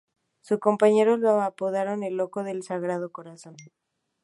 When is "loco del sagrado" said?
2.17-3.11